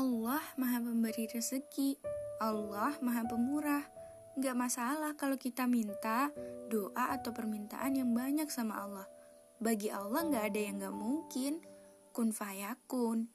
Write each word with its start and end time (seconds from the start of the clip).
Allah 0.00 0.40
maha 0.56 0.80
pemberi 0.80 1.28
rezeki, 1.28 2.00
Allah 2.40 2.96
maha 3.04 3.20
pemurah. 3.28 3.84
Gak 4.40 4.56
masalah 4.56 5.12
kalau 5.12 5.36
kita 5.36 5.68
minta 5.68 6.32
doa 6.72 7.12
atau 7.12 7.36
permintaan 7.36 8.00
yang 8.00 8.08
banyak 8.16 8.48
sama 8.48 8.80
Allah. 8.80 9.04
Bagi 9.60 9.92
Allah 9.92 10.24
gak 10.24 10.56
ada 10.56 10.56
yang 10.56 10.80
gak 10.80 10.96
mungkin. 10.96 11.60
Kun 12.16 12.32
fayakun. 12.32 13.28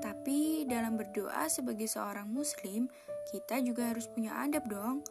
Tapi 0.00 0.64
dalam 0.64 0.96
berdoa 0.96 1.44
sebagai 1.52 1.84
seorang 1.84 2.24
muslim, 2.24 2.88
kita 3.28 3.60
juga 3.60 3.92
harus 3.92 4.08
punya 4.08 4.40
adab 4.40 4.64
dong. 4.72 5.04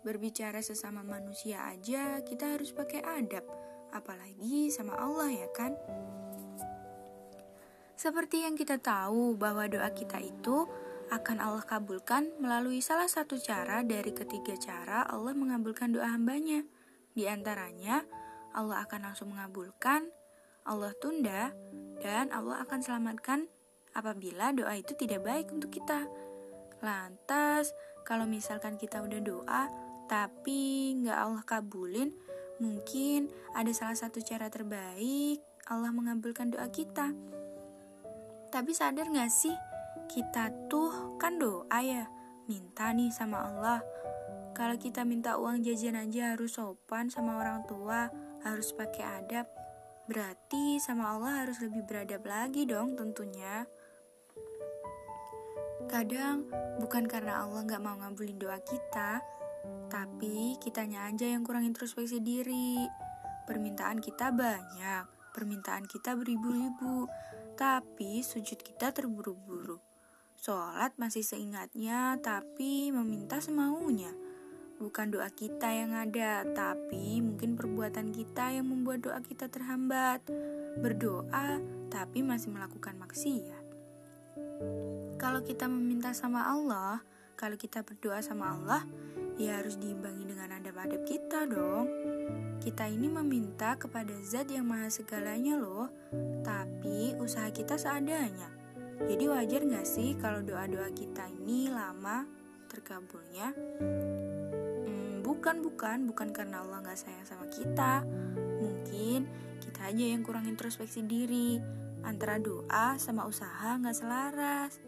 Berbicara 0.00 0.64
sesama 0.64 1.04
manusia 1.04 1.60
aja, 1.68 2.24
kita 2.24 2.56
harus 2.56 2.72
pakai 2.72 3.04
adab. 3.04 3.44
Apalagi 3.92 4.72
sama 4.72 4.96
Allah 4.96 5.28
ya 5.28 5.48
kan? 5.52 5.76
Seperti 8.02 8.42
yang 8.42 8.58
kita 8.58 8.82
tahu 8.82 9.38
bahwa 9.38 9.62
doa 9.70 9.86
kita 9.94 10.18
itu 10.18 10.66
akan 11.14 11.38
Allah 11.38 11.62
kabulkan 11.62 12.34
melalui 12.42 12.82
salah 12.82 13.06
satu 13.06 13.38
cara 13.38 13.86
dari 13.86 14.10
ketiga 14.10 14.58
cara 14.58 15.06
Allah 15.06 15.30
mengabulkan 15.38 15.94
doa 15.94 16.10
hambanya. 16.10 16.66
Di 17.14 17.30
antaranya, 17.30 18.02
Allah 18.58 18.82
akan 18.82 19.06
langsung 19.06 19.30
mengabulkan, 19.30 20.10
Allah 20.66 20.90
tunda, 20.98 21.54
dan 22.02 22.34
Allah 22.34 22.66
akan 22.66 22.82
selamatkan 22.82 23.46
apabila 23.94 24.50
doa 24.50 24.74
itu 24.74 24.98
tidak 24.98 25.22
baik 25.22 25.54
untuk 25.54 25.70
kita. 25.70 26.02
Lantas, 26.82 27.70
kalau 28.02 28.26
misalkan 28.26 28.82
kita 28.82 28.98
udah 28.98 29.22
doa, 29.22 29.62
tapi 30.10 30.98
nggak 30.98 31.18
Allah 31.22 31.46
kabulin, 31.46 32.10
mungkin 32.58 33.30
ada 33.54 33.70
salah 33.70 33.94
satu 33.94 34.18
cara 34.26 34.50
terbaik 34.50 35.38
Allah 35.70 35.94
mengabulkan 35.94 36.50
doa 36.50 36.66
kita. 36.66 37.14
Tapi 38.52 38.76
sadar 38.76 39.08
nggak 39.08 39.32
sih, 39.32 39.56
kita 40.12 40.68
tuh 40.68 41.16
kan 41.16 41.40
doa 41.40 41.80
ya, 41.80 42.04
minta 42.44 42.92
nih 42.92 43.08
sama 43.08 43.48
Allah. 43.48 43.80
Kalau 44.52 44.76
kita 44.76 45.08
minta 45.08 45.40
uang 45.40 45.64
jajan 45.64 45.96
aja 45.96 46.36
harus 46.36 46.60
sopan 46.60 47.08
sama 47.08 47.40
orang 47.40 47.64
tua, 47.64 48.12
harus 48.44 48.76
pakai 48.76 49.24
adab. 49.24 49.48
Berarti 50.04 50.76
sama 50.76 51.16
Allah 51.16 51.48
harus 51.48 51.64
lebih 51.64 51.88
beradab 51.88 52.28
lagi 52.28 52.68
dong 52.68 52.92
tentunya. 52.92 53.64
Kadang 55.88 56.44
bukan 56.76 57.08
karena 57.08 57.48
Allah 57.48 57.64
nggak 57.64 57.80
mau 57.80 57.96
ngabulin 58.04 58.36
doa 58.36 58.60
kita, 58.60 59.24
tapi 59.88 60.60
kitanya 60.60 61.08
aja 61.08 61.24
yang 61.24 61.40
kurang 61.40 61.64
introspeksi 61.64 62.20
diri. 62.20 62.84
Permintaan 63.48 64.04
kita 64.04 64.28
banyak, 64.28 65.32
permintaan 65.32 65.88
kita 65.88 66.12
beribu-ribu, 66.12 67.08
tapi 67.56 68.24
sujud 68.24 68.58
kita 68.60 68.92
terburu-buru. 68.94 69.78
Sholat 70.42 70.98
masih 70.98 71.22
seingatnya, 71.22 72.18
tapi 72.18 72.90
meminta 72.90 73.38
semaunya. 73.38 74.10
Bukan 74.82 75.14
doa 75.14 75.30
kita 75.30 75.70
yang 75.70 75.94
ada, 75.94 76.42
tapi 76.50 77.22
mungkin 77.22 77.54
perbuatan 77.54 78.10
kita 78.10 78.50
yang 78.50 78.66
membuat 78.66 79.06
doa 79.06 79.22
kita 79.22 79.46
terhambat. 79.46 80.26
Berdoa, 80.82 81.62
tapi 81.86 82.26
masih 82.26 82.50
melakukan 82.50 82.98
maksiat. 82.98 83.64
Kalau 85.22 85.46
kita 85.46 85.70
meminta 85.70 86.10
sama 86.10 86.50
Allah, 86.50 86.98
kalau 87.38 87.54
kita 87.54 87.86
berdoa 87.86 88.18
sama 88.18 88.58
Allah, 88.58 88.82
ya 89.38 89.62
harus 89.62 89.78
diimbangi 89.78 90.26
dengan 90.26 90.58
adab-adab 90.58 91.02
kita 91.06 91.46
dong. 91.46 91.86
Kita 92.62 92.86
ini 92.86 93.10
meminta 93.10 93.74
kepada 93.74 94.14
zat 94.22 94.50
yang 94.50 94.70
maha 94.70 94.86
segalanya 94.86 95.58
loh, 95.58 95.90
tapi 96.46 96.61
usaha 97.22 97.48
kita 97.54 97.78
seadanya. 97.78 98.50
Jadi 99.02 99.24
wajar 99.26 99.62
gak 99.66 99.86
sih 99.88 100.14
kalau 100.18 100.44
doa-doa 100.44 100.90
kita 100.94 101.26
ini 101.42 101.66
lama 101.72 102.22
terkabulnya? 102.70 103.50
Hmm, 104.86 105.24
bukan, 105.26 105.58
bukan, 105.64 106.06
bukan 106.06 106.28
karena 106.30 106.62
Allah 106.62 106.82
gak 106.86 106.98
sayang 106.98 107.26
sama 107.26 107.46
kita. 107.50 108.06
Mungkin 108.62 109.26
kita 109.58 109.90
aja 109.90 110.04
yang 110.06 110.22
kurang 110.22 110.46
introspeksi 110.46 111.02
diri. 111.02 111.58
Antara 112.02 112.38
doa 112.38 112.98
sama 112.98 113.26
usaha 113.26 113.78
gak 113.78 113.96
selaras. 113.96 114.78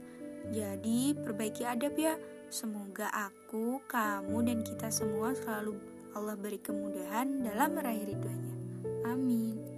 Jadi 0.55 1.17
perbaiki 1.17 1.67
adab 1.67 1.95
ya. 1.99 2.15
Semoga 2.53 3.11
aku, 3.11 3.83
kamu, 3.91 4.47
dan 4.47 4.59
kita 4.63 4.93
semua 4.95 5.35
selalu 5.35 5.75
Allah 6.15 6.39
beri 6.39 6.63
kemudahan 6.63 7.43
dalam 7.43 7.75
meraih 7.75 8.07
ridhonya. 8.07 8.55
Amin. 9.11 9.74